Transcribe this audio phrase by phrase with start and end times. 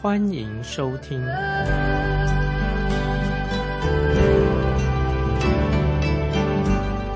[0.00, 1.20] 欢迎收听。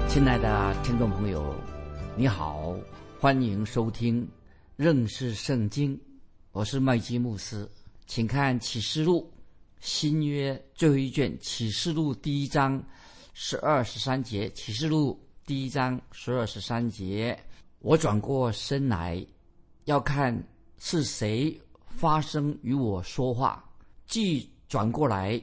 [0.09, 1.55] 亲爱的听众朋友，
[2.17, 2.75] 你好，
[3.21, 4.29] 欢迎收听
[4.75, 5.97] 认识圣经，
[6.51, 7.71] 我是麦基牧师，
[8.09, 9.33] 请看启示录
[9.79, 12.83] 新约最后一卷启示录第一章。
[13.33, 17.39] 十二十三节，启示录第一章十二十三节。
[17.79, 19.25] 我转过身来，
[19.85, 20.37] 要看
[20.81, 21.57] 是谁
[21.97, 23.65] 发声与我说话。
[24.07, 25.41] 既转过来，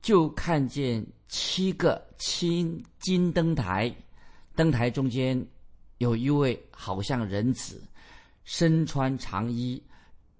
[0.00, 3.94] 就看见七个青金灯台，
[4.54, 5.46] 灯台中间
[5.98, 7.82] 有一位好像人子，
[8.44, 9.82] 身穿长衣，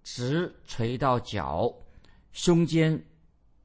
[0.03, 1.73] 直垂到脚，
[2.33, 3.01] 胸间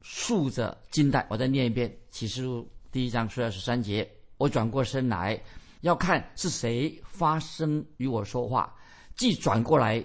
[0.02, 1.26] 竖着金带。
[1.30, 2.70] 我再念一遍，启示录。
[2.92, 5.40] 第一章十二十三节，我转过身来，
[5.82, 8.74] 要看是谁发声与我说话。
[9.16, 10.04] 既转过来，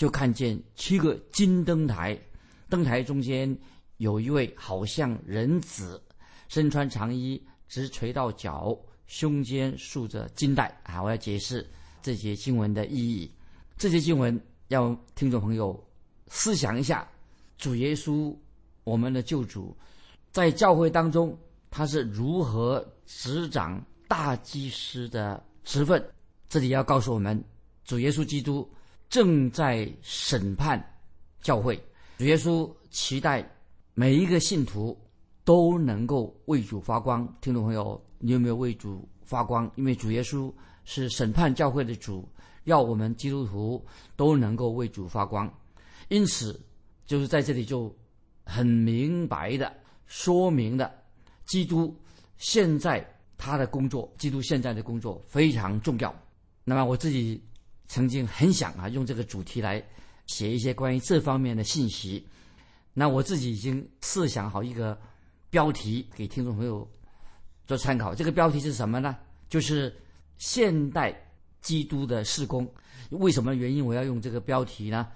[0.00, 2.18] 就看见七个金灯台，
[2.70, 3.54] 灯台中间
[3.98, 6.02] 有一位好像人子，
[6.48, 8.74] 身穿长衣，直垂到脚，
[9.06, 10.74] 胸间束着金带。
[10.84, 11.70] 啊，我要解释
[12.00, 13.30] 这些经文的意义。
[13.76, 15.78] 这些经文要听众朋友
[16.28, 17.06] 思想一下，
[17.58, 18.34] 主耶稣，
[18.84, 19.76] 我们的救主，
[20.32, 21.38] 在教会当中。
[21.68, 26.02] 他是如何执掌大祭司的职分？
[26.48, 27.44] 这里要告诉我们，
[27.84, 28.66] 主耶稣基督
[29.10, 30.82] 正在审判
[31.42, 31.76] 教会。
[32.16, 33.44] 主耶稣期待
[33.92, 34.96] 每一个信徒
[35.44, 37.26] 都能够为主发光。
[37.40, 39.68] 听众朋友，你有没有为主发光？
[39.74, 40.52] 因为主耶稣
[40.84, 42.26] 是审判教会的主，
[42.64, 43.84] 要我们基督徒
[44.14, 45.52] 都能够为主发光。
[46.08, 46.58] 因此，
[47.04, 47.92] 就是在这里就
[48.44, 49.74] 很明白的
[50.06, 50.88] 说明了。
[51.46, 51.92] 基督
[52.36, 53.04] 现在
[53.36, 56.14] 他的工作，基督现在的工作非常重要。
[56.62, 57.42] 那么我自己
[57.90, 59.84] 曾经很想啊，用这个主题来
[60.28, 62.24] 写一些关于这方面的信息。
[62.94, 64.96] 那我自己已经设想好一个
[65.50, 66.88] 标题给听众朋友
[67.66, 68.14] 做参考。
[68.14, 69.16] 这个标题是什么呢？
[69.48, 69.92] 就是
[70.38, 71.12] 现代
[71.60, 72.64] 基督的事工。
[73.10, 75.08] 为什么原因我要用这个标题呢？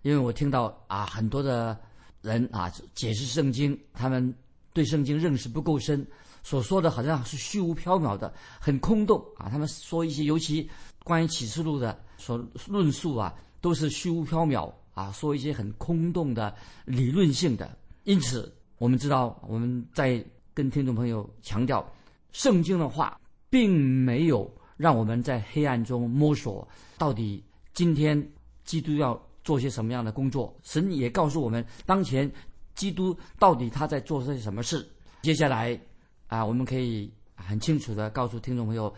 [0.00, 1.78] 因为我听到啊很多的
[2.22, 4.34] 人啊解释圣经，他们。
[4.74, 6.06] 对圣经认识不够深，
[6.42, 9.50] 所说的好像是虚无缥缈的，很空洞啊。
[9.50, 10.66] 他们说一些，尤其
[11.04, 12.38] 关于启示录的所
[12.68, 17.76] 论述啊，都是虚无缥缈啊，说一些很空洞的理论性的。
[18.04, 20.24] 因此，我们知道我们在
[20.54, 21.84] 跟听众朋友强调，
[22.30, 23.72] 圣经的话并
[24.04, 26.66] 没有让我们在黑暗中摸索
[26.96, 27.42] 到底
[27.74, 28.16] 今天
[28.64, 30.54] 基督要做些什么样的工作。
[30.62, 32.30] 神也告诉我们，当前。
[32.74, 34.88] 基督到底他在做些什么事？
[35.20, 35.78] 接下来
[36.26, 38.92] 啊，我们可以很清楚的告诉听众朋友，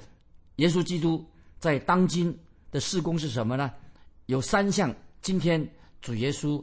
[0.56, 1.26] 耶稣基督
[1.58, 2.32] 在当今
[2.74, 3.72] 的事工是什么呢？
[4.26, 4.92] 有三项，
[5.22, 5.64] 今天
[6.00, 6.60] 主耶稣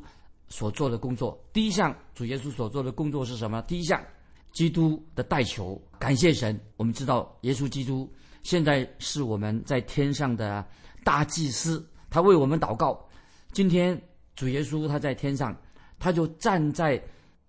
[0.50, 1.42] 所做的工作。
[1.54, 3.62] 第一项，主耶稣所做的工作是什么？
[3.62, 4.04] 第一项，
[4.52, 6.60] 基督的代求，感谢神。
[6.76, 8.12] 我们知道，耶稣基督
[8.44, 10.68] 现在是我们在天上的
[11.06, 13.08] 大祭司，他为我们祷告。
[13.54, 13.98] 今天
[14.36, 15.56] 主耶稣他在天上。
[15.98, 17.00] 他就站在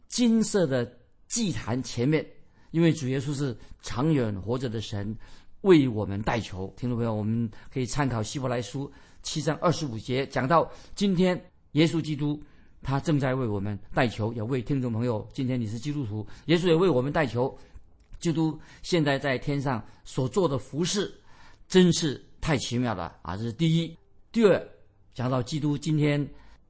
[0.08, 0.84] 金色的
[1.26, 2.22] 祭坛前面，
[2.70, 5.16] 因为主耶稣是长远活着的神，
[5.62, 6.72] 为我们代求。
[6.76, 8.90] 听众朋友，我们可以参考希伯来书
[9.22, 11.42] 七章二十五节，讲到今天
[11.72, 12.40] 耶稣基督
[12.82, 17.58] 他正在为我们代求，也为听众朋友，今天你是基督徒，耶稣也为我们代求。
[18.20, 21.12] 基督现在在天上所做的服饰，
[21.66, 23.36] 真是太奇妙了啊！
[23.36, 23.98] 这是第一。
[24.30, 24.68] 第二，
[25.12, 26.28] 讲到基督今天。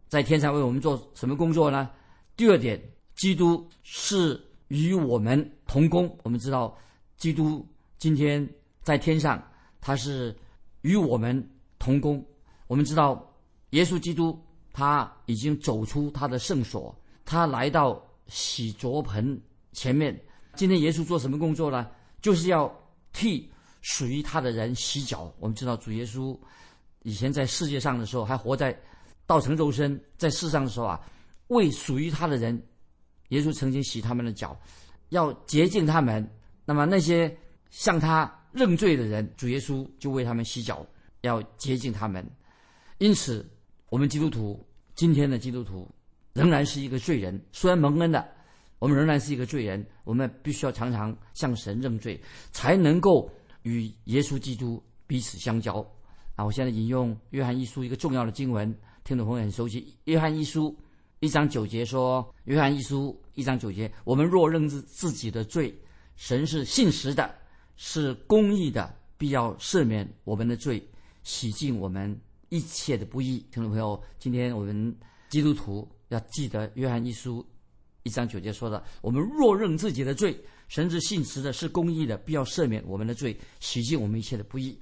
[0.08, 1.90] 在天上为我们做什么工作呢？
[2.36, 2.78] 第二点，
[3.16, 4.38] 基督是
[4.68, 6.14] 与我们同工。
[6.22, 6.76] 我们知道，
[7.16, 8.46] 基督今天
[8.82, 9.42] 在天上，
[9.80, 10.36] 他是
[10.82, 12.24] 与我们同工。
[12.66, 13.34] 我们知道，
[13.70, 14.38] 耶稣基督
[14.72, 16.94] 他已经走出他的圣所，
[17.24, 19.40] 他来到洗濯盆
[19.72, 20.18] 前面。
[20.54, 21.88] 今天耶稣做什么工作呢？
[22.20, 22.72] 就是要
[23.12, 23.50] 替
[23.80, 25.32] 属于他的人洗脚。
[25.38, 26.38] 我们知道，主耶稣
[27.02, 28.78] 以前在世界上的时候，还活在。
[29.24, 31.00] 道成肉身在世上的时候啊，
[31.46, 32.60] 为属于他的人，
[33.28, 34.54] 耶稣曾经洗他们的脚，
[35.10, 36.28] 要洁净他们。
[36.66, 37.34] 那么那些
[37.70, 40.86] 向他认罪的人，主耶稣就为他们洗脚，
[41.22, 42.24] 要洁净他们。
[42.98, 43.48] 因此，
[43.88, 44.64] 我们基督徒
[44.94, 45.88] 今天的基督徒
[46.34, 48.26] 仍然是一个罪人，虽然蒙恩的，
[48.78, 52.20] 我们仍然是一个罪人，我们必须要常常向神认罪，
[52.52, 53.30] 才能够
[53.62, 55.84] 与耶稣基督彼此相交。
[56.36, 58.74] 啊，我现在引用约翰一书一个重要的经文，
[59.04, 59.94] 听众朋友很熟悉。
[60.04, 60.74] 约翰一书
[61.20, 65.74] 一章九节说：“约翰一书一章九节，我们若认自自己的罪，
[66.16, 67.34] 神是信实的，
[67.76, 70.82] 是公义的，必要赦免我们的罪，
[71.22, 74.96] 洗净我们一切的不义。”听众朋友，今天我们
[75.28, 77.44] 基督徒要记得约翰一书。
[78.04, 80.36] 一章九节说的：“我们若认自己的罪，
[80.66, 84.76] 神是信实的，是公义的，必要赦免我们的罪，洗净我们一切的不义。”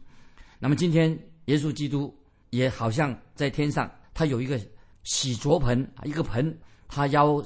[0.59, 1.11] 那么今天
[1.45, 2.15] 耶稣基督
[2.49, 4.59] 也好像在天上，他有一个
[5.05, 6.59] 洗濯盆啊，一个盆，
[6.89, 7.45] 他腰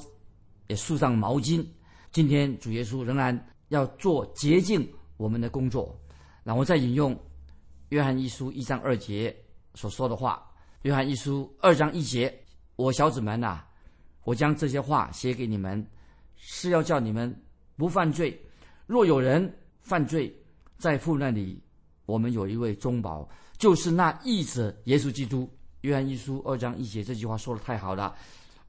[0.67, 1.65] 也束上毛巾。
[2.13, 3.37] 今天主耶稣仍然
[3.67, 5.97] 要做洁净我们的工作。
[6.43, 7.17] 然后再引用
[7.89, 9.35] 约翰一书一章二节
[9.73, 10.47] 所说的话
[10.83, 12.33] ：“约翰一书二章一节，
[12.75, 13.63] 我小子们呐。”
[14.25, 15.85] 我将这些话写给你们，
[16.35, 17.31] 是要叫你们
[17.75, 18.35] 不犯罪。
[18.87, 20.35] 若有人犯罪，
[20.79, 21.61] 在父那里，
[22.07, 23.29] 我们有一位中保，
[23.59, 25.47] 就是那义子耶稣基督。
[25.81, 28.15] 约翰一书二章一节这句话说的太好了。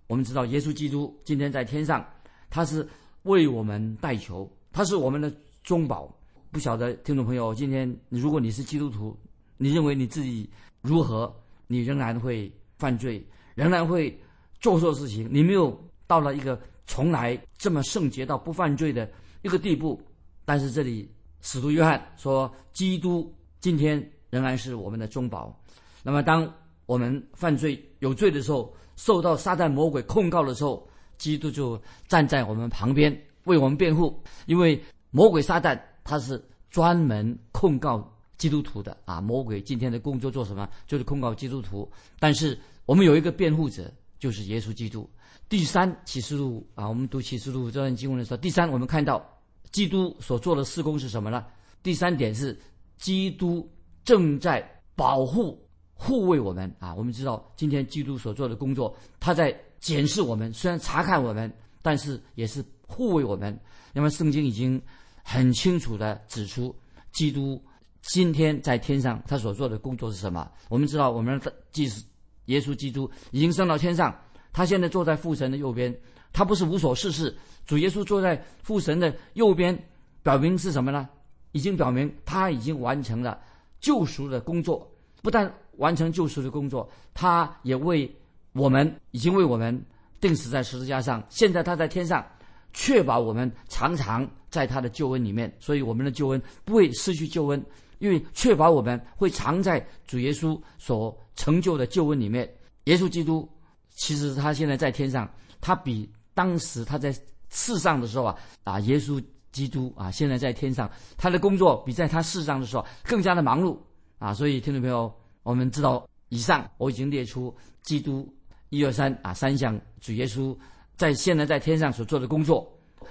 [0.09, 2.07] 我们知道耶稣基督今天在天上，
[2.51, 2.87] 他是
[3.23, 6.15] 为我们代求，他是我们的中保。
[6.57, 9.15] 不晓得听众朋友，今天如果你是基督徒，
[9.59, 10.49] 你认为你自己
[10.81, 11.31] 如何？
[11.67, 13.23] 你仍然会犯罪，
[13.55, 14.19] 仍然会。
[14.59, 19.07] 做错事情，你没有到了一个从来这么圣洁到不犯罪的
[19.43, 20.01] 一个地步。
[20.47, 21.07] 但是这里
[21.43, 23.31] 使徒约翰说，基督
[23.61, 25.55] 今天仍然是我们的中保。
[26.03, 26.51] 那么当
[26.87, 30.89] 我们犯罪有罪的时候，受到撒旦魔鬼控告的时候，
[31.19, 31.79] 基督就
[32.09, 33.15] 站在我们旁边
[33.45, 34.19] 为我们辩护。
[34.47, 40.69] 因为魔鬼撒旦他是专门控告基督徒的啊，魔鬼今天的工作做什么？
[40.87, 41.91] 就是控告基督徒。
[42.19, 43.93] 但是我们有一个辩护者。
[44.19, 45.09] 就是耶稣基督。
[45.47, 49.23] 第三启示录啊，我们读启示录这段经文的时候，第三我们看到
[49.71, 51.45] 基督所做的事工是什么呢？
[51.83, 52.59] 第三点是
[52.97, 53.71] 基督
[54.07, 55.63] 正在保护、
[55.93, 56.95] 护卫我们啊。
[56.95, 63.57] 我们知道今天基督所做的工作，他在检视我们，虽然查看我们，但是也是护卫我们。
[63.93, 64.81] 那么圣经已经
[65.29, 66.73] 很清楚的指出，
[67.11, 67.61] 基督
[68.01, 70.49] 今天在天上他所做的工作是什么？
[70.69, 72.01] 我们知道，我们的即使。
[72.45, 74.17] 耶稣基督已经升到天上，
[74.53, 75.93] 他现在坐在父神的右边。
[76.33, 77.37] 他不是无所事事，
[77.67, 79.77] 主耶稣坐在父神的右边，
[80.23, 81.09] 表明是什么呢？
[81.51, 83.41] 已经表明他已经完成了
[83.81, 84.89] 救赎的工作。
[85.23, 88.09] 不但完成救赎的工作，他也为
[88.53, 89.85] 我们已经为我们
[90.21, 91.21] 钉死在十字架上。
[91.29, 92.25] 现在他在天上，
[92.73, 94.25] 确保我们常常
[94.57, 95.55] 在他的救恩里面。
[95.61, 97.65] 所以我们的救恩不会失去救恩，
[97.99, 101.15] 因为确保我们会藏在主耶稣所。
[101.39, 102.51] 成就的救恩里面，
[102.85, 103.47] 耶稣基督
[103.91, 105.31] 其实他现在在天上，
[105.61, 107.15] 他比当时他在
[107.51, 109.23] 世上的时候啊啊，耶稣
[109.53, 113.77] 基督啊，现在在天上，他的工作比在他世上的时候更加的忙碌
[114.19, 114.33] 啊。
[114.33, 118.27] 所以听众朋友，我们知道以上我已经列出基督
[118.71, 120.57] 一二三啊三项主耶稣
[120.97, 122.67] 在现在在天上所做的工作。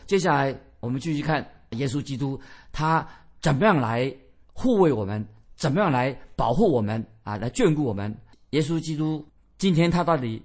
[0.07, 0.51] 接下来
[0.86, 2.40] 我们继续看耶稣基督
[2.72, 3.06] 他
[3.42, 4.16] 怎么样来
[4.54, 5.26] 护卫我们。
[5.58, 7.38] 怎么样来保护我们啊？
[7.38, 8.14] 来眷顾我们？
[8.50, 9.25] 耶稣基督
[9.58, 10.42] 今天他到底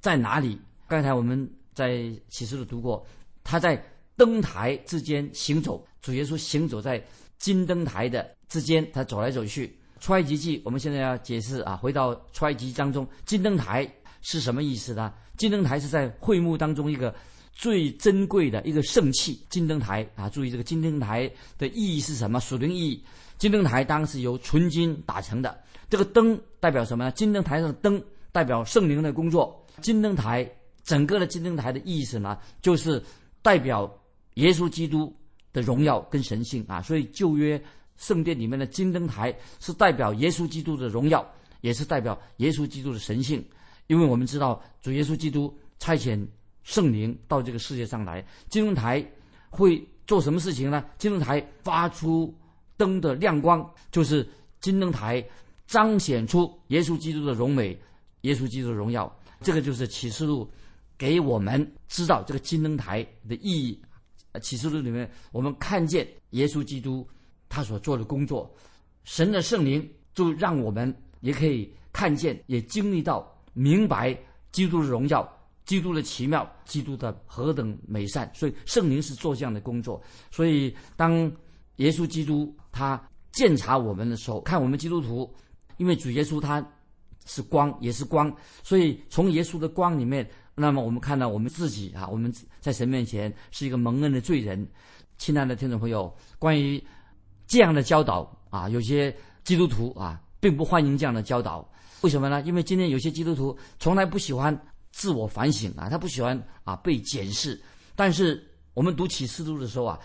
[0.00, 0.60] 在哪里？
[0.88, 3.06] 刚才我们在启示录读过，
[3.44, 3.80] 他在
[4.16, 5.86] 灯台之间行走。
[6.02, 7.00] 主耶稣行走在
[7.38, 9.72] 金灯台的之间，他走来走去。
[10.00, 13.88] 出埃及记，我们现在要解释啊，回到出埃及当中，金灯台
[14.22, 15.14] 是什么意思呢？
[15.36, 17.14] 金灯台是在会幕当中一个
[17.58, 19.38] 最珍贵的一个圣器。
[19.50, 22.38] 金灯台啊，注意这个金灯台的意义是什么？
[22.40, 23.04] 属灵意义。
[23.36, 25.60] 金灯台当时由纯金打成的，
[25.90, 27.10] 这个灯代表什么呢？
[27.12, 29.60] 金灯台上的灯代表圣灵的工作。
[29.82, 30.48] 金灯台
[30.84, 33.02] 整个的金灯台的意思呢，就是
[33.42, 33.92] 代表
[34.34, 35.12] 耶稣基督
[35.52, 36.80] 的荣耀跟神性啊。
[36.80, 37.60] 所以旧约
[37.96, 41.28] 圣殿里面的金灯台是代表耶稣基督的荣耀，
[41.60, 43.44] 也是代表耶稣基督的神性。
[43.88, 46.24] 因为我们知道主耶稣基督差遣
[46.68, 49.02] 圣灵到这个世界上来，金灯台
[49.48, 50.84] 会做什么事情呢？
[50.98, 52.32] 金灯台发出。
[52.76, 54.24] 灯的亮光就是
[54.60, 55.24] 金灯台，
[55.66, 57.76] 彰显出耶稣基督的荣美，
[58.20, 59.12] 耶稣基督的荣耀。
[59.40, 60.48] 这个就是启示录
[60.96, 63.82] 给我们知道这个金灯台的意义。
[64.40, 67.04] 启示录里面，我们看见耶稣基督
[67.48, 68.48] 他所做的工作，
[69.02, 74.16] 神的圣灵就让我们也可以看见，也经历到明白
[74.52, 75.28] 基督的荣耀、
[75.68, 78.28] 基督的奇妙、基督的何等美善。
[78.34, 80.02] 所以圣灵是做这样的工作。
[80.30, 81.30] 所以当
[81.76, 83.00] 耶稣基督他
[83.32, 85.30] 鉴察我们的时候，看我们基督徒，
[85.76, 86.66] 因为主耶稣他
[87.26, 88.34] 是光，也是光，
[88.64, 94.66] 所以从耶稣的光里面，那么我们看到我们自己啊，我们在神面前是一个蒙恩的罪人。
[95.18, 96.82] 亲爱的听众朋友，关于
[97.46, 101.68] 这样的教导啊，有些基督徒啊，并不欢迎这样的教导。
[102.00, 102.40] 为什么呢？
[102.42, 104.56] 因为今天有些基督徒从来不喜欢
[104.90, 107.60] 自我反省啊，他不喜欢啊被检视。
[107.94, 109.98] 但是我们读启示录的时候啊，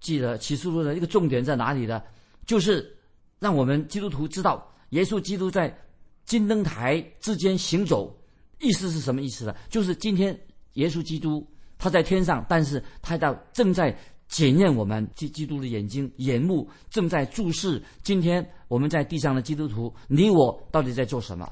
[0.00, 2.02] 记得启示录的一个重点在哪里呢？
[2.46, 2.96] 就是
[3.38, 5.76] 让我们基督徒知道，耶稣基督在
[6.24, 8.16] 金灯台之间行走，
[8.60, 9.54] 意思是什么意思呢？
[9.68, 10.38] 就是今天
[10.74, 11.46] 耶稣基督
[11.78, 13.96] 他在天上，但是他到正在。
[14.28, 21.48] 检验我们基基督的眼睛眼目正在注视今天我们在地上的基督徒，你我到底在做什么？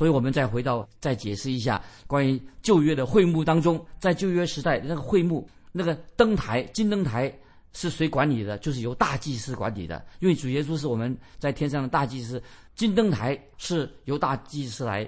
[0.00, 7.30] 所以我们再回到再解释一下关于旧约的会幕当中，在旧约时代那个会幕那个灯台金灯台
[7.74, 8.56] 是谁管理的？
[8.56, 12.42] 就是由大祭司管理的，因为主耶稣是我们在天上的大祭司，
[12.74, 15.06] 金灯台是由大祭司来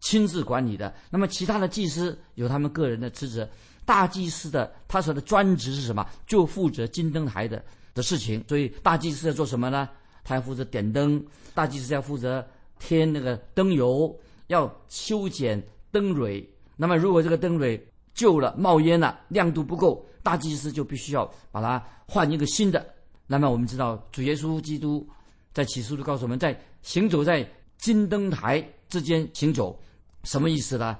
[0.00, 0.92] 亲自管理的。
[1.08, 3.48] 那么其他的祭司有他们个人的职责。
[3.84, 6.04] 大祭司的他所的专职是什么？
[6.26, 8.44] 就负责金灯台的的事情。
[8.48, 9.88] 所以大祭司要做什么呢？
[10.24, 11.24] 他要负责点灯。
[11.54, 12.44] 大祭司要负责
[12.80, 14.12] 添那个灯油，
[14.52, 16.48] 要修剪灯蕊。
[16.76, 17.80] 那么如果这个灯蕊
[18.14, 22.86] 旧了、冒烟了、亮度不够，大祭司就必须要把它换一个新的。
[23.26, 25.08] 那么我们知道，主耶稣基督
[25.52, 29.80] 在启示录告诉我们在行走在金灯台之间行走，
[30.24, 30.98] 什么意思呢？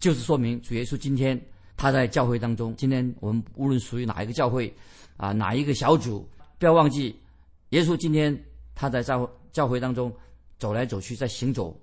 [0.00, 1.40] 就是说明主耶稣今天。
[1.76, 4.72] 他在教会当中，今天我们无论属于哪一个教会，
[5.16, 6.24] 啊，哪一个小组，
[6.56, 7.18] 不要忘记，
[7.70, 8.32] 耶稣今天
[8.76, 10.10] 他在教教会当中
[10.56, 11.76] 走来走去，在行走，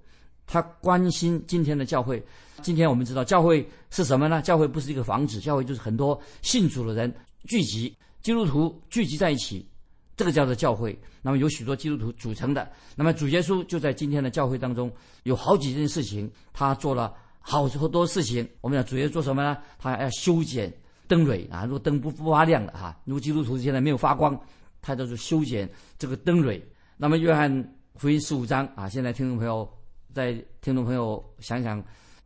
[0.46, 2.24] 他关心今天的教会。
[2.62, 4.42] 今天我们知道教会是什么呢？
[4.42, 7.14] 教会不是一个房子，教会就是很多信主的人
[7.46, 9.68] 聚集，基督徒聚集在一起，
[10.16, 10.98] 这个叫做教会。
[11.22, 12.72] 那么有许多基督徒组成的。
[12.96, 14.92] 那么主耶稣就在今天的教会当中，
[15.24, 17.14] 有好几件事情，他做了。
[17.44, 19.58] 好多事情，我们讲主耶稣做什么呢？
[19.80, 20.72] 他要修剪
[21.08, 24.40] 灯蕊啊，如果灯不不发亮了哈，如果基督徒现在没有发光，
[24.80, 25.68] 他就是修剪
[25.98, 26.64] 这个灯蕊。
[26.98, 29.68] 那么约翰福音十五章啊，现在听众朋友
[30.14, 31.84] 在听众朋友想想，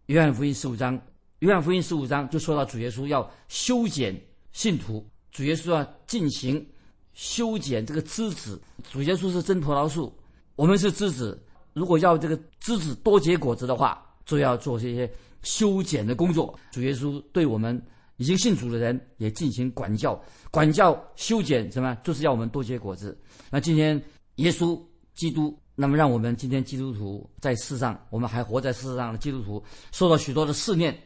[0.08, 1.00] 约翰福音十五章，
[1.40, 4.20] 约翰福音十五章就说到主耶稣要修剪
[4.52, 6.66] 信徒，主耶稣要进行
[7.14, 8.62] 修剪这个枝子。
[8.92, 10.14] 主耶稣是真葡萄树，
[10.56, 11.42] 我们是枝子，
[11.74, 14.02] 如果要这个枝子多结果子的话。
[14.26, 15.08] 就要做这些
[15.44, 16.58] 修剪的工作。
[16.72, 17.80] 主耶稣对我们
[18.18, 21.96] 已经信主的人也进行管教、管教、修剪，什么？
[22.04, 23.16] 就是要我们多结果子。
[23.52, 24.04] 那今天
[24.38, 24.82] 耶稣
[25.14, 30.98] 基督，那么让我们今天基督徒在世上，我们还活在世上的基督徒，受到许多的试炼。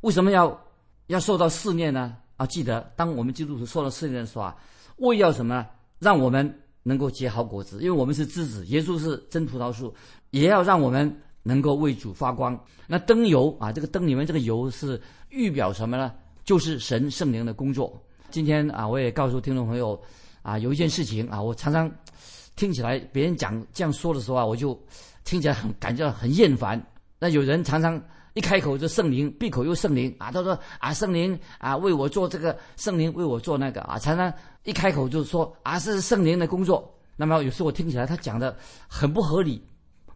[0.00, 0.58] 为什么要
[1.06, 2.16] 要受到试炼呢？
[2.36, 4.56] 啊，记得当我们基督徒受到试炼的时候啊，
[4.96, 5.66] 为要什么呢？
[5.98, 9.94] 让我们能够结好果子，因为我们是枝子，耶稣是真葡萄树，
[10.30, 11.20] 也要让我们。
[11.46, 16.10] 能够为主发光，那灯油啊，这个灯里面这个油是预表什么呢？
[16.42, 18.02] 就是神圣灵的工作。
[18.30, 20.02] 今天啊，我也告诉听众朋友，
[20.40, 21.86] 啊，有一件事情啊，我常常
[22.56, 24.78] 听起来别人讲这样说的时候啊，我就
[25.24, 26.80] 听起来很感觉很厌烦。
[27.18, 28.00] 那有人常常
[28.34, 34.32] 一开口就圣灵，闭口又圣灵啊，他说啊，圣灵啊为我做这个，圣灵为我做那个啊，常常
[34.64, 36.92] 一开口就说啊是圣灵的工作。
[37.16, 38.56] 那么有时候我听起来他讲的
[38.88, 39.62] 很不合理。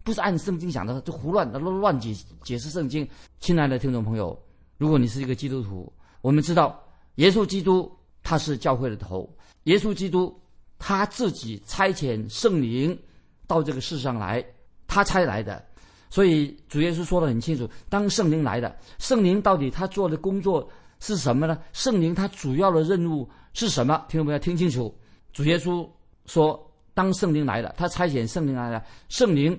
[0.05, 3.07] 不是按圣经讲的，就胡乱乱乱解解释圣经。
[3.41, 4.43] 亲爱的听众朋友，
[4.79, 5.93] 如果你是一个基督徒，
[6.23, 6.83] 我们知道
[7.17, 9.29] 耶稣基督他是教会的头，
[9.65, 10.35] 耶稣基督
[10.79, 12.99] 他自己差遣圣灵
[13.47, 14.45] 到这个世上来，
[14.87, 15.65] 他差来的。
[16.11, 20.69] 所以主耶稣说的很清楚，当圣灵来的，圣灵到底他做的工作
[21.01, 21.59] 是什么呢？
[21.73, 24.05] 圣灵他主要的任务是什么？
[24.09, 24.95] 听众朋友听清楚，
[25.33, 25.89] 主耶稣
[26.27, 29.59] 说，当圣灵来了，他差遣圣灵来了，圣灵。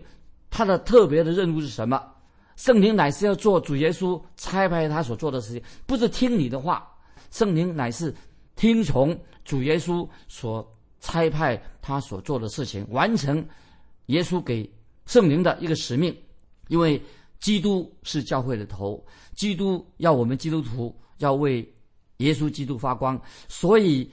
[0.52, 2.02] 他的特别的任务是什么？
[2.56, 6.92] 圣灵乃是要做主耶稣差派他所做的事情，不是听你的话。
[7.30, 8.12] 圣灵乃是
[8.56, 10.68] 听从主耶稣所
[11.00, 13.46] 差派他所做的事情，完成
[14.08, 14.70] 耶稣给
[15.06, 16.16] 圣灵的一个使命。
[16.68, 17.02] 因为
[17.40, 19.04] 基督是教会的头，
[19.36, 21.68] 基督要我们基督徒要为
[22.18, 24.12] 耶稣基督发光，所以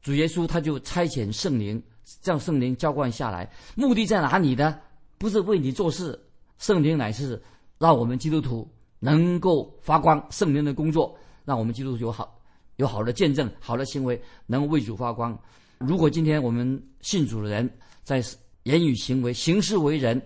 [0.00, 1.80] 主耶稣他就差遣圣灵，
[2.24, 3.48] 让圣灵浇灌下来。
[3.76, 4.80] 目的在哪里呢？
[5.18, 6.18] 不是为你做事，
[6.58, 7.40] 圣灵乃是
[7.78, 10.20] 让我们基督徒能够发光。
[10.30, 12.36] 圣灵的工作，让我们基督徒有好
[12.76, 15.38] 有好的见证、好的行为，能为主发光。
[15.86, 17.68] 如果今天我们信主的人
[18.02, 18.22] 在
[18.64, 20.20] 言语行为、行事为人，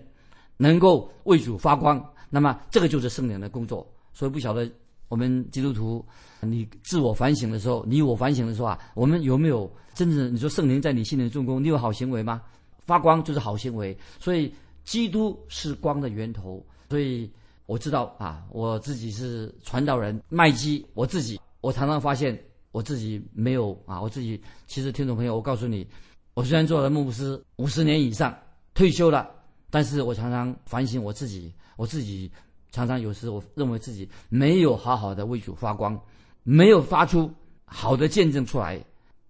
[0.57, 3.87] 能够为主发光，那么这个就是圣灵的工作。
[4.13, 4.69] 所以不晓得
[5.09, 6.05] 我们基督徒，
[6.41, 11.63] 你自我反省的时候，你我反省的时候啊，我们有没有真正你说圣灵在你心里做工？
[11.63, 12.41] 你有好行为吗？
[12.85, 14.53] 发光就是好行为，所以。
[14.87, 17.29] 基督是光的源头，所以
[17.65, 25.87] 我知道啊，我自己是传道人麦基，我自己我常常发现我自己没有啊，我自己其实听众朋友，我告诉你，
[26.33, 28.37] 我虽然做了牧师五十年以上，
[28.73, 29.29] 退休了，
[29.69, 32.31] 但是我常常反省我自己，我自己
[32.71, 35.99] 常常有时我认为自己没有好好的为主发光，
[36.43, 37.31] 没有发出
[37.65, 38.83] 好的见证出来，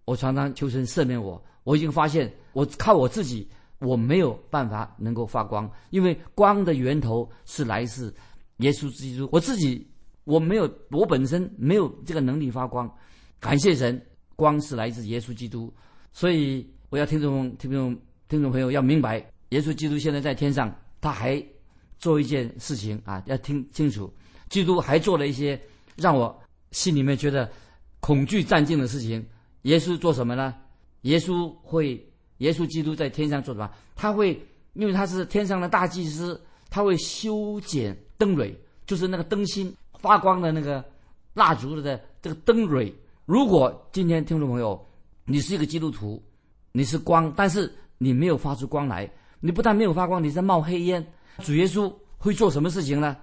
[0.05, 3.47] 我常常求神赦免我，我已经发现我靠我自己。
[3.79, 8.11] 我没有办法能够发光，因为光的源头是来自
[8.57, 9.29] 耶稣基督。
[9.31, 9.87] 我自己
[10.23, 12.91] 我没有，我本身没有这个能力发光。
[13.39, 14.01] 感谢神，
[14.35, 15.73] 光是来自耶稣基督。
[16.11, 17.95] 所以我要听众、听众、
[18.27, 19.17] 听众朋友要明白，
[19.49, 21.43] 耶稣基督现在在天上，他还
[21.99, 24.11] 做一件事情啊，要听清楚。
[24.49, 25.59] 基督还做了一些
[25.95, 26.37] 让我
[26.71, 27.49] 心里面觉得
[27.99, 29.25] 恐惧战惊的事情。
[29.63, 30.55] 耶稣做什么呢？
[31.01, 32.03] 耶稣会。
[32.39, 33.67] 耶稣基督在天上做什么？
[33.95, 34.39] 他会，
[34.73, 36.39] 因为他是天上的大祭司，
[36.69, 40.85] 他会修剪灯蕊，就是那个灯芯发光的那个
[41.33, 42.93] 蜡烛的这个灯蕊。
[43.27, 44.87] 如果今天听众朋友，
[45.25, 46.23] 你是一个基督徒，
[46.71, 51.05] 你是光，但是你没有发出光来，你不但没有发光，你在冒黑烟。
[51.39, 53.17] 主耶稣会做什么事情呢？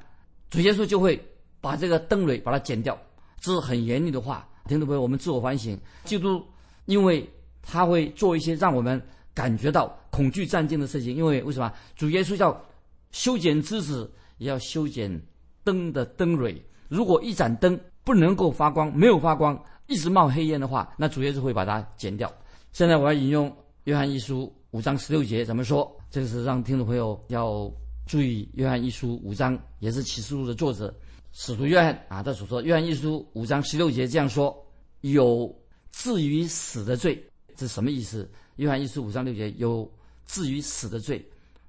[0.51, 1.19] 主耶稣就会
[1.59, 2.95] 把这个灯蕊把它剪掉，
[3.41, 4.47] 这是很严厉的话。
[4.69, 6.45] 听众朋友，我们自我反省，基督
[6.85, 7.27] 因为。
[7.67, 9.01] 他会做一些让我们
[9.33, 11.73] 感觉到恐惧战惊的事情，因为为什么？
[11.97, 12.63] 主耶稣要
[13.11, 15.19] 修剪枝子，也要修剪
[15.65, 16.63] 灯的灯蕊。
[16.89, 22.33] 如果一盏灯不能够发光，没有发光，一直冒黑烟的话，那主耶稣会把它剪掉。
[22.73, 25.91] 现在我要引用约翰一书五章十六节怎么说？
[26.11, 27.71] 这个是让听众朋友要
[28.07, 28.49] 注意。
[28.55, 30.95] 约翰一书五章也是启示录的作者
[31.33, 32.63] 使徒约翰啊，他所说。
[32.63, 34.57] 约翰一书五章十六节这样说：
[35.03, 35.55] 有
[35.93, 37.23] 至于死的罪。
[37.57, 38.29] 这什么意思？
[38.57, 39.89] 约翰一书五章六节有
[40.27, 41.25] 至于死的罪，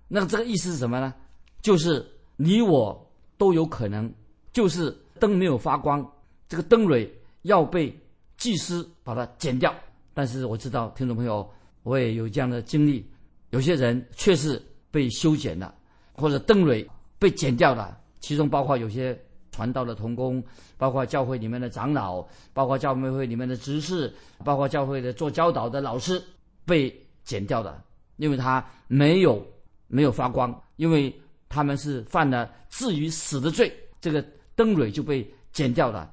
[0.08, 1.14] 那这个意思是什么呢？
[1.62, 2.06] 就是
[2.38, 4.12] 你我都有可能，
[4.54, 6.08] 就是灯没有发光，
[6.48, 7.12] 这个灯蕊
[7.44, 7.96] 要被
[8.38, 9.74] 祭司把它剪掉。
[10.14, 11.50] 但是我知道听众朋友，
[11.84, 13.06] 我也有这样的经历，
[13.50, 15.74] 有些人确实被修剪了，
[16.14, 16.88] 或者灯蕊
[17.20, 19.18] 被剪掉了，其中包括有些。
[19.52, 20.44] 传道的童工，
[20.78, 22.22] 包括教会里面的长老，
[22.52, 26.22] 包括教会会里面的执事，包括教会的做教导的老师，
[26.66, 26.94] 被
[27.24, 27.82] 剪掉的，
[28.18, 29.42] 因为他没有
[29.88, 31.18] 没有发光，因为
[31.48, 34.22] 他们是犯了至于死的罪，这个
[34.58, 36.12] 灯蕊就被剪掉了。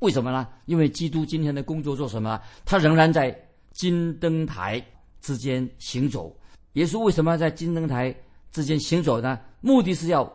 [0.00, 0.48] 为什么呢？
[0.66, 2.40] 因为基督今天的工作做什么？
[2.64, 3.36] 他仍然在
[3.72, 4.84] 金灯台
[5.20, 6.36] 之间行走。
[6.74, 8.14] 耶稣为什么要在金灯台
[8.50, 9.38] 之间行走呢？
[9.60, 10.30] 目的是要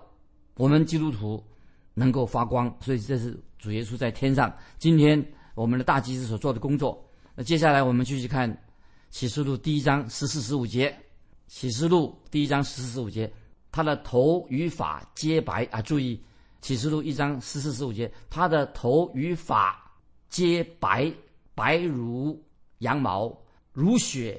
[0.56, 1.44] 我们基督徒。
[1.96, 4.56] 能够发光，所以这是主耶稣在天上。
[4.78, 5.22] 今天
[5.54, 6.98] 我们的大祭司所做的工作。
[7.36, 8.58] 那接下来我们继续看
[9.10, 10.96] 启示录第一章十四十五节。
[11.48, 13.30] 启示录第一章十四十五节，
[13.70, 15.82] 他的头与发皆白啊！
[15.82, 16.18] 注意，
[16.62, 19.78] 启示录一章十四十五节，他的头与发
[20.30, 21.12] 皆白，
[21.56, 22.42] 白如
[22.80, 23.36] 羊毛，
[23.74, 24.36] 如雪；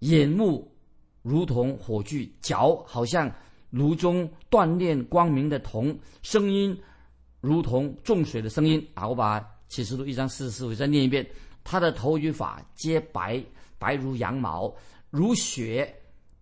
[0.00, 0.70] 眼目
[1.22, 3.32] 如同火炬，脚好像
[3.70, 6.78] 炉中锻炼光明的铜，声音。
[7.40, 9.08] 如同重水的声音啊！
[9.08, 11.28] 我把启示录一章四十四节再念一遍：
[11.64, 13.44] 他的头与发皆白，
[13.80, 14.72] 白如羊毛，
[15.10, 15.84] 如雪；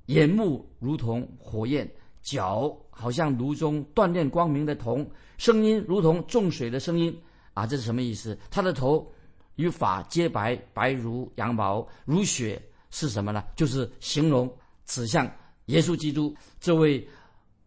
[0.07, 5.09] 眼目如同火焰，脚好像炉中锻炼光明的铜，
[5.39, 7.17] 声音如同重水的声音
[7.55, 7.67] 啊！
[7.67, 8.39] 这是什么意思？
[8.51, 9.11] 他的头
[9.57, 12.61] 与发皆白，白如羊毛，如雪
[12.91, 13.43] 是什么呢？
[13.57, 14.49] 就是形容
[14.85, 15.29] 指向
[15.67, 17.09] 耶稣基督这位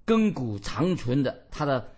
[0.06, 1.90] 亘古长存的他的。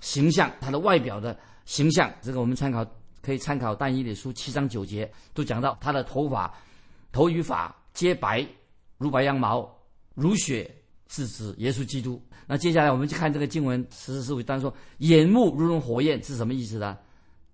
[0.00, 2.86] 形象，他的外表的形象，这个我们参考
[3.22, 6.54] 可以参考《但以理书》七章九节，都讲到他的头发，
[7.10, 8.46] 头与发皆白，
[8.98, 9.74] 如白羊毛，
[10.14, 10.70] 如雪，
[11.08, 12.20] 是指耶稣基督。
[12.46, 16.96] 那接下来我们去看这个经文十四十五当说眼目如同火焰是什么意思呢？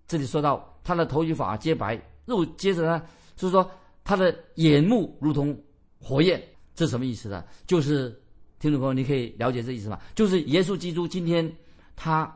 [0.07, 3.03] 这里说到他的头与发皆白，又接着呢，
[3.37, 3.71] 就是说
[4.05, 5.59] 他的眼目如同
[5.99, 6.43] 火焰，
[6.75, 7.45] 这什么意思呢？
[7.67, 8.11] 就是
[8.59, 9.99] 听众朋友，你可以了解这意思吗？
[10.15, 11.51] 就是耶稣基督今天。
[11.95, 12.35] 他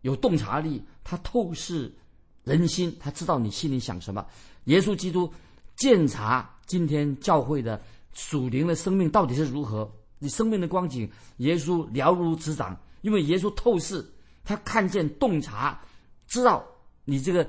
[0.00, 1.94] 有洞察力，他透视
[2.42, 4.26] 人心，他知道你心里想什么。
[4.64, 5.30] 耶稣基督
[5.76, 7.80] 鉴察今天教会的
[8.14, 9.88] 属灵的生命到底是如何，
[10.24, 11.06] 你生命的光景，
[11.36, 12.74] 耶稣了如指掌。
[13.02, 14.02] 因为耶稣透视，
[14.42, 15.78] 他看见洞察，
[16.26, 16.64] 知道
[17.04, 17.46] 你这个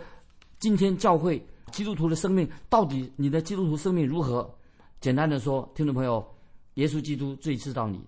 [0.60, 4.54] 今天教会基督徒的生命到底你的基督徒生命如何。
[5.00, 6.26] 简单的说，听众朋友，
[6.74, 8.06] 耶稣基督最知道你，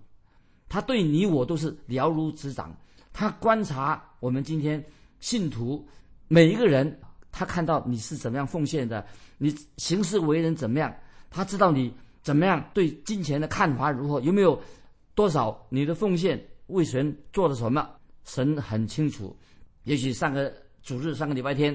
[0.68, 2.76] 他对你我都是了如指掌。
[3.14, 4.84] 他观察我们今天
[5.20, 5.88] 信徒
[6.28, 7.00] 每一个人，
[7.32, 9.06] 他看到你是怎么样奉献的，
[9.38, 10.94] 你行事为人怎么样，
[11.30, 11.90] 他知道你
[12.28, 14.62] 怎么样对金钱的看法如何，有没有
[15.14, 17.88] 多少你的奉献为神做了什么，
[18.26, 19.34] 神很清楚。
[19.84, 21.74] 也许上个主日、上个礼拜天，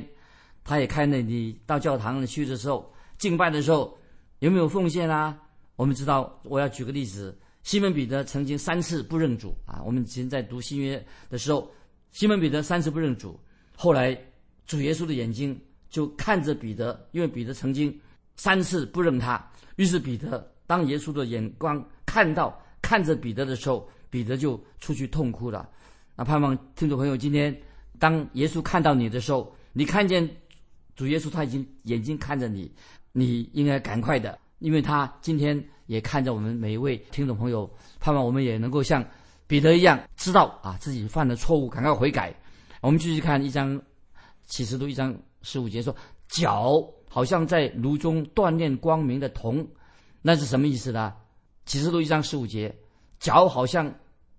[0.64, 3.98] 他也看着你到教堂去的时候，敬拜的时候
[4.42, 5.36] 有没有奉献啊？
[5.76, 9.82] 我们知道，我要举个例子，西门彼得曾经三次不认主啊。
[9.84, 11.68] 我们以前在读新约的时候，
[12.12, 13.40] 西门彼得三次不认主，
[13.76, 14.16] 后来
[14.68, 18.00] 主耶稣的眼睛就看着彼得，因为彼得曾经
[18.36, 19.42] 三次不认他，
[19.76, 25.70] 于是彼得当耶稣的眼光看到看着彼得的时候，彼得就出去痛哭了。
[26.16, 27.56] 那盼望听众朋友今天。
[28.00, 30.30] 当耶稣看到你的时候，你看见
[30.94, 32.70] 主耶稣他已经眼睛看着你，
[33.14, 37.70] 你应该赶快的，因为他今天也看着我们每一位听众朋友，
[38.02, 39.06] 盼望我们也能够像
[39.48, 42.34] 彼得一样，知道啊自己犯的错误，赶快悔改。
[42.82, 43.82] 我们继续看一章
[44.48, 45.96] 启示录一章十五节说，
[46.28, 46.82] 脚
[47.14, 49.64] 好像在炉中锻炼光明的铜，
[50.20, 51.14] 那是什么意思呢？
[51.64, 52.76] 启示录一章十五节，
[53.20, 53.94] 脚好像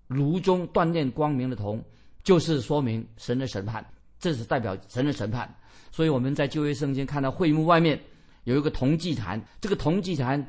[0.07, 1.81] 炉中锻炼光明的铜。
[2.21, 3.85] 就是说明神的审判，
[4.19, 5.49] 这是代表神的审判。
[5.89, 7.97] 所以我们在旧约圣经看到会幕外面
[8.43, 10.45] 有一个铜祭坛，这个铜祭坛，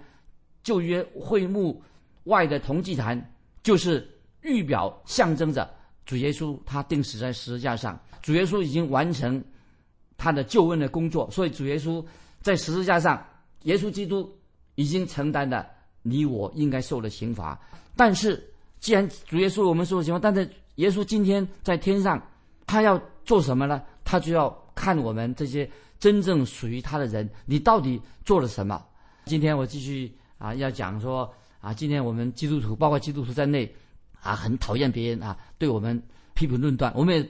[0.64, 1.80] 旧约会幕
[2.24, 3.16] 外的铜祭坛，
[3.62, 4.04] 就是
[4.40, 5.72] 预表象征着
[6.04, 9.40] 主耶稣他钉死在十字架上，主耶稣已经完成
[10.16, 11.31] 他的救恩的工作。
[11.31, 12.05] 所以主耶稣
[12.40, 13.24] 在十字架上，
[13.62, 14.31] 耶稣基督
[14.74, 15.66] 已经承担了
[16.02, 17.59] 你我应该受的刑罚。
[17.96, 18.42] 但是
[18.79, 22.22] 既然主耶稣我们受的刑罚，但是耶稣今天在天上，
[22.66, 23.83] 他要做什么呢？
[24.05, 28.85] 他就要看我们这些真正属于他的人，你到底做了什么？
[29.24, 33.74] 今天我继续啊，要讲说啊，今天我们基督徒，包括基督徒在内，
[34.20, 36.00] 啊，很讨厌别人啊，对我们
[36.35, 37.29] 批评论断，我们也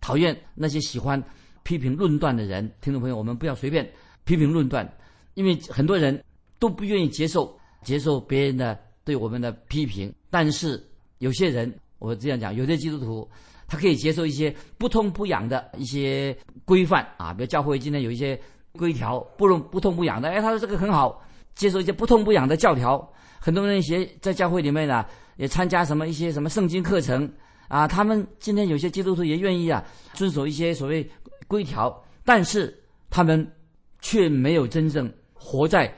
[0.00, 1.22] 讨厌那些喜欢
[1.62, 2.70] 批评论断的人。
[2.80, 3.88] 听众朋友，我们不要随便
[4.24, 4.90] 批评论断，
[5.34, 6.22] 因为很多人
[6.58, 10.82] 都不愿意接受接受别人的对我们的批评，但是
[11.18, 11.72] 有些人。
[12.04, 13.30] 我这样讲，有些基督徒
[13.68, 18.36] 他可以接受一些不痛不痒的一些规范啊，比如教会今天有一些
[18.72, 21.22] 规条，不痛不痛不痒的，哎，他说这个很好，
[21.54, 23.08] 接受一些不痛不痒的教条。
[23.38, 27.32] 很多人学在教会里面呢，也参加什么一些什么圣经课程
[27.68, 31.08] 啊，他们今天有些基督徒也愿意啊，遵守一些所谓
[31.48, 32.76] 规条，但是
[33.10, 33.46] 他们
[34.00, 35.92] 却没有真正活在。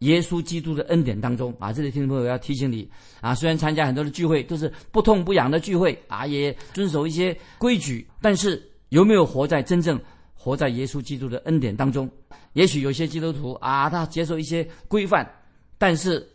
[0.00, 10.00] 耶稣基督的恩典当中啊，这里听众朋友要提醒你啊，虽然参加很多的聚会都是不痛不痒的聚会啊，也遵守一些规矩，但是有没有活在真正
[10.32, 12.10] 活在耶稣基督的恩典当中？
[12.54, 15.30] 也许有些基督徒啊，他接受一些规范，
[15.76, 16.26] 但是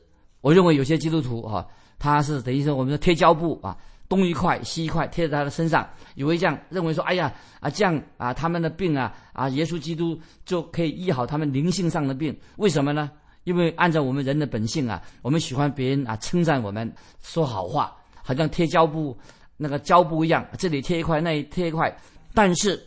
[0.42, 3.76] 我认为有些基督徒哈，他是等于说我们的贴胶布啊，
[4.16, 13.12] 东一块西一块贴在他的身上，以为这样认为说，哎呀啊这样啊他们的病啊啊耶稣基督就可以医好他们灵性上的病，为什么呢？
[13.44, 19.16] 因为按照我们人的本性啊，我们喜欢别人啊称赞我们，说好话，好像贴胶布
[19.58, 21.96] 那个胶布一样，这里贴一块，那里贴一块。
[22.34, 22.82] 但是，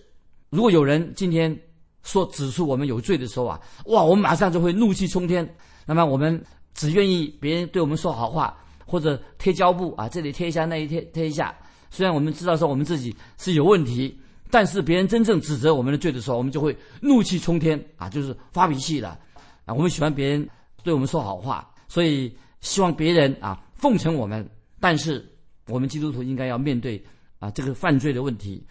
[0.51, 1.57] 如果有人今天
[2.03, 5.49] 说指出我们有罪的时候啊，哇，我们马上就会怒气冲天。
[5.87, 6.43] 那么我们
[6.75, 8.57] 只愿意别人对我们说好话，
[8.89, 11.55] 或者贴胶布啊，这里贴一下，那里贴贴一下。
[11.91, 14.19] 虽然我们知道说我们自己是有问题，
[14.51, 19.19] 但是别人真正指责我们的罪的时候，我们就会怒气冲天啊，就是发脾气了。
[19.67, 20.49] 啊，我们喜欢别人
[20.83, 24.49] 对我们说好话，所以希望别人啊奉承我们。
[24.81, 25.25] 但是
[25.67, 27.03] 我们基督徒应该要面对
[27.39, 28.65] 啊这个犯罪的问题。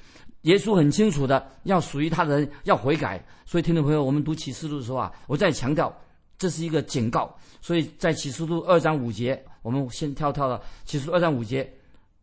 [0.44, 3.24] 耶稣很清楚的要属于他的人要悔改。
[3.46, 5.94] 所以听众朋友，我们读启示录的时候啊，我再强调
[6.38, 7.36] 这是一个警告。
[7.62, 11.70] 所以在启示录二章五节，我们先跳跳了启示录二章五节，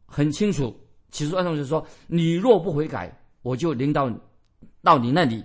[0.06, 0.74] 很清楚。
[1.10, 4.10] 启示录二章五节说：“你若不悔改，我就领到
[4.82, 5.44] 到你那里。”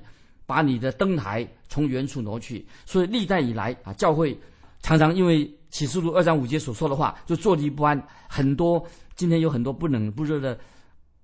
[0.49, 4.35] 把你的灯台从原处挪去，所以历代以来啊，教会
[4.81, 8.03] 常常因为启示录二章五节所说的话，就坐立不安。
[8.27, 8.83] 很多
[9.15, 10.57] 今天有很多不冷不热的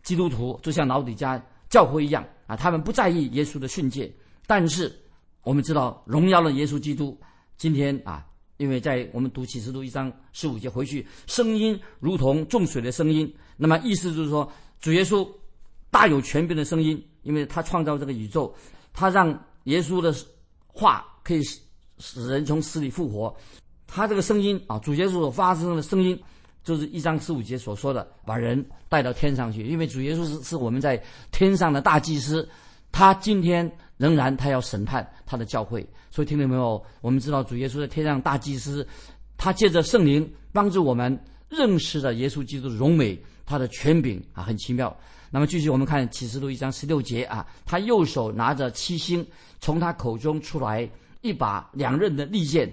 [0.03, 4.13] 基督徒，就像老底家教会一样啊，他们不在意耶稣的训诫。
[4.45, 4.95] 但是
[5.41, 7.19] 我们知道，荣耀了耶稣基督。
[7.57, 8.25] 今天啊，
[8.57, 15.27] 因为在我们读启示录一章十五节回去，声音如同众水的声音，那么意思就是说，主耶稣
[15.89, 18.53] 大有权柄的声音，因为他创造这个宇宙。
[18.97, 19.27] 他让
[19.65, 20.15] 耶稣的
[20.67, 21.59] 话可以使
[21.99, 23.35] 使人从死里复活，
[23.85, 26.17] 他这个声音啊，主耶稣所发生的声音，
[26.63, 29.63] 就是一章十五节所说的，把人带到天上去。
[29.63, 30.95] 因为主耶稣是是我们在
[31.31, 32.47] 天上的大祭司，
[32.91, 35.85] 他今天仍然他要审判他的教会。
[36.15, 36.81] 所以听到没有？
[37.01, 38.87] 我们知道主耶稣在天上大祭司，
[39.35, 44.97] 他借着圣灵帮助我们认识了耶稣基督的荣美，他的权柄啊，很奇妙。
[45.29, 49.27] 那么继续，我们看启示录一章十六节啊，他右手拿着七星，
[49.59, 52.71] 从他口中出来一把两刃的利剑，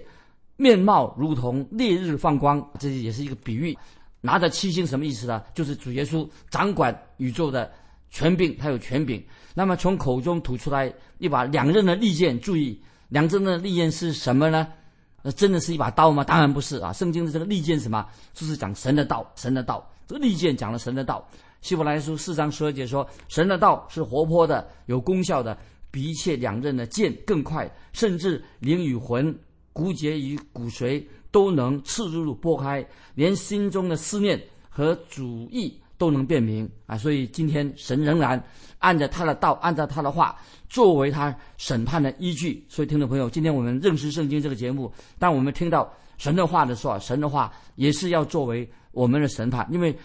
[0.55, 3.77] 面貌如同烈日放光，这也是一个比喻。
[4.21, 5.43] 拿着七星什么意思呢？
[5.53, 7.69] 就是主耶稣掌管宇宙的
[8.09, 9.21] 权柄，他有权柄。
[9.53, 12.81] 那么从口中吐出来一把两刃的利剑，注意，
[13.13, 14.67] 两刃的利剑是什么呢？
[15.21, 16.23] 那真的是一把刀吗？
[16.23, 16.91] 当然不是啊！
[16.91, 18.03] 圣经的这个利剑什么？
[18.33, 19.87] 就是讲神的道，神的道。
[20.07, 21.23] 这个利剑讲了神的道。
[21.61, 25.55] 希伯来书四章十二节说，神的道是活泼的，有功效的，
[25.91, 29.37] 比一切两刃的剑更快，甚至灵与魂、
[29.73, 36.97] 骨节与骨髓都能刺入剥开，连心中的思念和主意都能辨明啊！
[36.97, 38.41] 所以今天神仍然
[38.79, 40.35] 按照他的道，按照他的话
[40.69, 42.65] 作为他审判的依据。
[42.67, 49.95] 所以听众朋友，今天我们认识圣经这个节目，当我们听到神的话的时候，神的话也是要作为我们的审判，因为。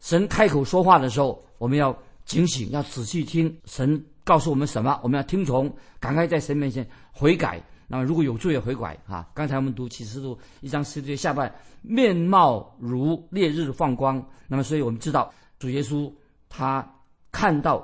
[0.00, 1.92] 神开口说话的时候，我们要
[2.24, 7.60] 警醒，要仔细听神告诉我们什么，我们要听从，赶快在神面前悔改。
[7.90, 9.26] 那么如果有罪也悔改啊！
[9.34, 14.22] 刚才我们读启示录一章十节下半，面貌如烈日放光。
[14.46, 16.12] 那么，所以我们知道主耶稣
[16.50, 16.86] 他
[17.32, 17.82] 看到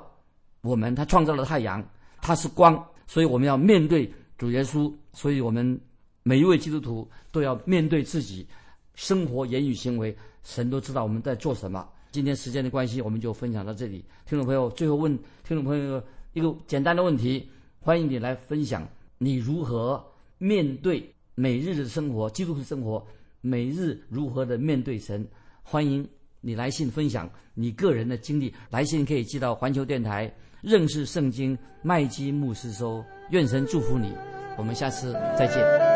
[0.61, 1.83] 我们，他创造了太阳，
[2.21, 4.93] 他是光，所以我们要面对主耶稣。
[5.11, 5.79] 所以我们
[6.23, 8.47] 每一位基督徒都要面对自己
[8.93, 11.87] 生活、言语、行为，神都知道我们在做什么。
[12.11, 14.05] 今天时间的关系，我们就分享到这里。
[14.25, 20.03] 听众朋友，最后问听众朋友一个简单的问题：欢迎你来分享你如何
[20.37, 23.05] 面对每日的生活、基督徒生活，
[23.41, 25.27] 每日如何的面对神。
[25.63, 26.07] 欢迎
[26.41, 33.03] 你来信分享你个人的经历，来信可以寄到环球电台认识圣经麦基牧师收。
[33.31, 34.13] 愿神祝福你，
[34.57, 35.94] 我们下次再见。